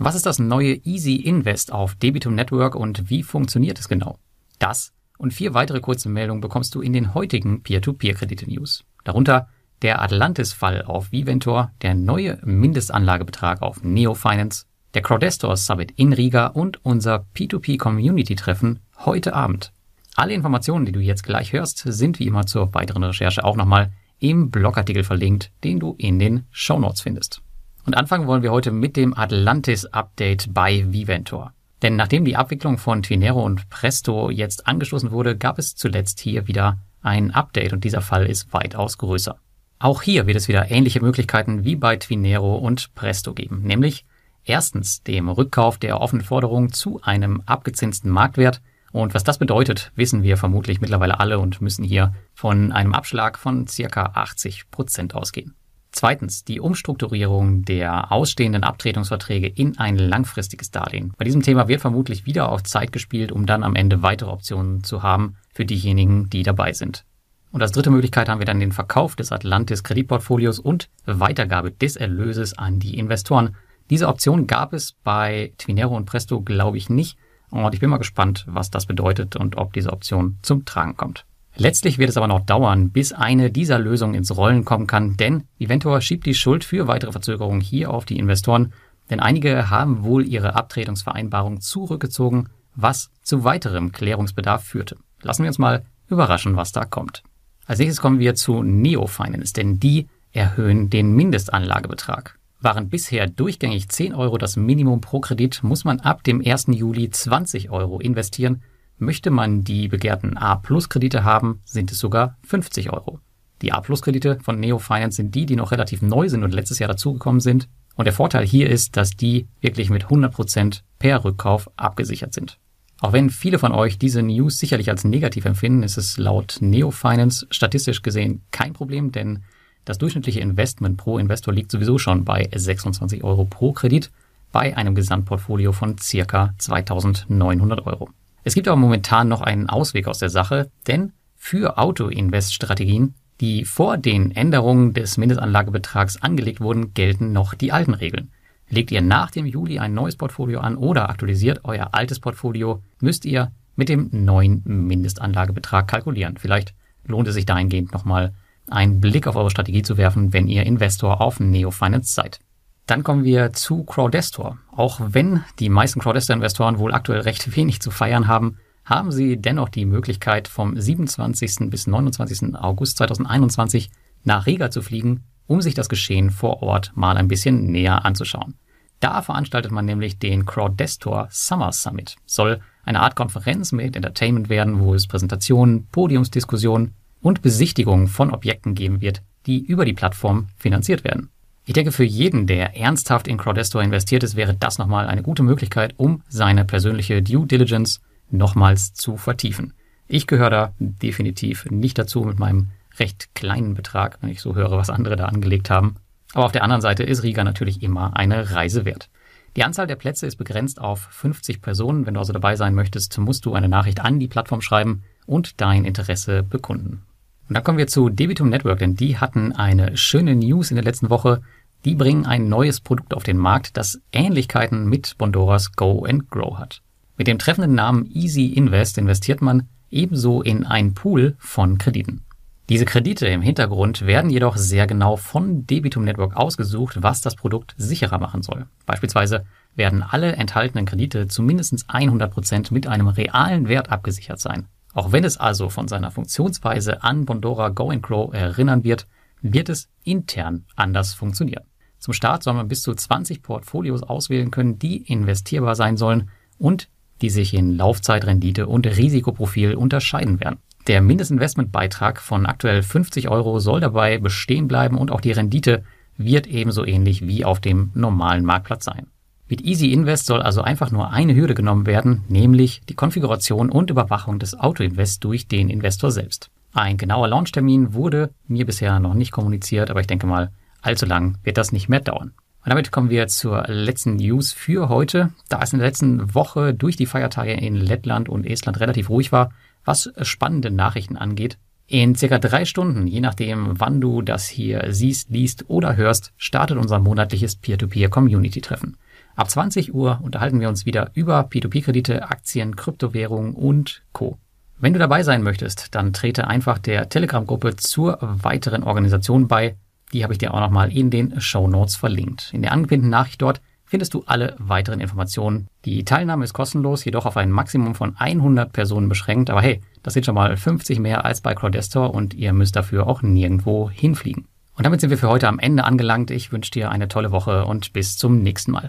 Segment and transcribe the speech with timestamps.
[0.00, 4.16] Was ist das neue Easy Invest auf Debitum Network und wie funktioniert es genau?
[4.60, 8.84] Das und vier weitere kurze Meldungen bekommst du in den heutigen Peer-to-Peer-Kredite-News.
[9.02, 9.48] Darunter
[9.82, 16.46] der Atlantis-Fall auf Viventor, der neue Mindestanlagebetrag auf Neo Finance, der Crowdestor Summit in Riga
[16.46, 19.72] und unser P2P-Community-Treffen heute Abend.
[20.14, 23.90] Alle Informationen, die du jetzt gleich hörst, sind wie immer zur weiteren Recherche auch nochmal
[24.20, 27.42] im Blogartikel verlinkt, den du in den Show Notes findest.
[27.88, 31.54] Und anfangen wollen wir heute mit dem Atlantis-Update bei Viventor.
[31.80, 36.46] Denn nachdem die Abwicklung von Twinero und Presto jetzt angestoßen wurde, gab es zuletzt hier
[36.46, 39.38] wieder ein Update und dieser Fall ist weitaus größer.
[39.78, 44.04] Auch hier wird es wieder ähnliche Möglichkeiten wie bei Twinero und Presto geben, nämlich
[44.44, 48.60] erstens dem Rückkauf der offenen Forderung zu einem abgezinsten Marktwert.
[48.92, 53.38] Und was das bedeutet, wissen wir vermutlich mittlerweile alle und müssen hier von einem Abschlag
[53.38, 55.54] von circa 80 Prozent ausgehen.
[55.98, 61.12] Zweitens die Umstrukturierung der ausstehenden Abtretungsverträge in ein langfristiges Darlehen.
[61.18, 64.84] Bei diesem Thema wird vermutlich wieder auf Zeit gespielt, um dann am Ende weitere Optionen
[64.84, 67.04] zu haben für diejenigen, die dabei sind.
[67.50, 71.96] Und als dritte Möglichkeit haben wir dann den Verkauf des Atlantis Kreditportfolios und Weitergabe des
[71.96, 73.56] Erlöses an die Investoren.
[73.90, 77.18] Diese Option gab es bei Twinero und Presto, glaube ich, nicht.
[77.50, 81.24] Und ich bin mal gespannt, was das bedeutet und ob diese Option zum Tragen kommt.
[81.60, 85.42] Letztlich wird es aber noch dauern, bis eine dieser Lösungen ins Rollen kommen kann, denn
[85.58, 88.72] Eventor schiebt die Schuld für weitere Verzögerungen hier auf die Investoren,
[89.10, 94.98] denn einige haben wohl ihre Abtretungsvereinbarung zurückgezogen, was zu weiterem Klärungsbedarf führte.
[95.20, 97.24] Lassen wir uns mal überraschen, was da kommt.
[97.66, 102.38] Als nächstes kommen wir zu Neo Finance, denn die erhöhen den Mindestanlagebetrag.
[102.60, 106.66] Waren bisher durchgängig 10 Euro das Minimum pro Kredit, muss man ab dem 1.
[106.68, 108.62] Juli 20 Euro investieren.
[108.98, 113.20] Möchte man die begehrten A-Plus-Kredite haben, sind es sogar 50 Euro.
[113.62, 116.88] Die A-Plus-Kredite von Neo Finance sind die, die noch relativ neu sind und letztes Jahr
[116.88, 117.68] dazugekommen sind.
[117.94, 122.58] Und der Vorteil hier ist, dass die wirklich mit 100 Prozent per Rückkauf abgesichert sind.
[123.00, 127.46] Auch wenn viele von euch diese News sicherlich als negativ empfinden, ist es laut Neofinance
[127.50, 129.44] statistisch gesehen kein Problem, denn
[129.84, 134.10] das durchschnittliche Investment pro Investor liegt sowieso schon bei 26 Euro pro Kredit
[134.50, 138.10] bei einem Gesamtportfolio von circa 2900 Euro.
[138.48, 143.98] Es gibt aber momentan noch einen Ausweg aus der Sache, denn für Auto-Invest-Strategien, die vor
[143.98, 148.30] den Änderungen des Mindestanlagebetrags angelegt wurden, gelten noch die alten Regeln.
[148.70, 153.26] Legt ihr nach dem Juli ein neues Portfolio an oder aktualisiert euer altes Portfolio, müsst
[153.26, 156.38] ihr mit dem neuen Mindestanlagebetrag kalkulieren.
[156.38, 156.72] Vielleicht
[157.04, 158.32] lohnt es sich dahingehend nochmal
[158.70, 162.40] einen Blick auf eure Strategie zu werfen, wenn ihr Investor auf Neo Finance seid.
[162.88, 164.58] Dann kommen wir zu Crowdestor.
[164.72, 169.68] Auch wenn die meisten Crowdestor-Investoren wohl aktuell recht wenig zu feiern haben, haben sie dennoch
[169.68, 171.70] die Möglichkeit, vom 27.
[171.70, 172.56] bis 29.
[172.56, 173.90] August 2021
[174.24, 178.54] nach Riga zu fliegen um sich das Geschehen vor Ort mal ein bisschen näher anzuschauen.
[179.00, 182.16] Da veranstaltet man nämlich den Crowdestor Summer Summit.
[182.26, 188.74] Soll eine Art Konferenz mit Entertainment werden, wo es Präsentationen, Podiumsdiskussionen und Besichtigungen von Objekten
[188.74, 191.30] geben wird, die über die Plattform finanziert werden.
[191.68, 195.42] Ich denke, für jeden, der ernsthaft in Crowdestor investiert ist, wäre das nochmal eine gute
[195.42, 199.74] Möglichkeit, um seine persönliche Due Diligence nochmals zu vertiefen.
[200.06, 204.78] Ich gehöre da definitiv nicht dazu mit meinem recht kleinen Betrag, wenn ich so höre,
[204.78, 205.96] was andere da angelegt haben.
[206.32, 209.10] Aber auf der anderen Seite ist Riga natürlich immer eine Reise wert.
[209.54, 212.06] Die Anzahl der Plätze ist begrenzt auf 50 Personen.
[212.06, 215.60] Wenn du also dabei sein möchtest, musst du eine Nachricht an die Plattform schreiben und
[215.60, 217.02] dein Interesse bekunden.
[217.48, 220.84] Und dann kommen wir zu Debitum Network, denn die hatten eine schöne News in der
[220.84, 221.40] letzten Woche.
[221.84, 226.58] Die bringen ein neues Produkt auf den Markt, das Ähnlichkeiten mit Bondoras Go and Grow
[226.58, 226.82] hat.
[227.16, 232.22] Mit dem treffenden Namen Easy Invest investiert man ebenso in einen Pool von Krediten.
[232.68, 237.74] Diese Kredite im Hintergrund werden jedoch sehr genau von Debitum Network ausgesucht, was das Produkt
[237.78, 238.66] sicherer machen soll.
[238.84, 244.66] Beispielsweise werden alle enthaltenen Kredite zu mindestens 100 Prozent mit einem realen Wert abgesichert sein.
[244.98, 249.06] Auch wenn es also von seiner Funktionsweise an Bondora Go Grow erinnern wird,
[249.40, 251.62] wird es intern anders funktionieren.
[252.00, 256.88] Zum Start soll man bis zu 20 Portfolios auswählen können, die investierbar sein sollen und
[257.22, 260.58] die sich in Laufzeit, Rendite und Risikoprofil unterscheiden werden.
[260.88, 265.84] Der Mindestinvestmentbeitrag von aktuell 50 Euro soll dabei bestehen bleiben und auch die Rendite
[266.16, 269.06] wird ebenso ähnlich wie auf dem normalen Marktplatz sein.
[269.50, 273.88] Mit Easy Invest soll also einfach nur eine Hürde genommen werden, nämlich die Konfiguration und
[273.88, 276.50] Überwachung des Auto-Invest durch den Investor selbst.
[276.74, 280.52] Ein genauer Launchtermin wurde mir bisher noch nicht kommuniziert, aber ich denke mal,
[280.82, 282.32] allzu lang wird das nicht mehr dauern.
[282.62, 285.32] Und damit kommen wir zur letzten News für heute.
[285.48, 289.32] Da es in der letzten Woche durch die Feiertage in Lettland und Estland relativ ruhig
[289.32, 289.52] war,
[289.84, 291.56] was spannende Nachrichten angeht.
[291.90, 296.76] In circa drei Stunden, je nachdem, wann du das hier siehst, liest oder hörst, startet
[296.76, 298.98] unser monatliches Peer-to-Peer-Community-Treffen.
[299.36, 304.36] Ab 20 Uhr unterhalten wir uns wieder über P2P-Kredite, Aktien, Kryptowährungen und Co.
[304.78, 309.74] Wenn du dabei sein möchtest, dann trete einfach der Telegram-Gruppe zur weiteren Organisation bei.
[310.12, 312.50] Die habe ich dir auch nochmal in den Show Notes verlinkt.
[312.52, 315.68] In der angepinnten Nachricht dort findest du alle weiteren Informationen.
[315.86, 319.48] Die Teilnahme ist kostenlos, jedoch auf ein Maximum von 100 Personen beschränkt.
[319.48, 323.06] Aber hey, das sind schon mal 50 mehr als bei Crowdestor und ihr müsst dafür
[323.06, 324.48] auch nirgendwo hinfliegen.
[324.74, 326.30] Und damit sind wir für heute am Ende angelangt.
[326.30, 328.88] Ich wünsche dir eine tolle Woche und bis zum nächsten Mal.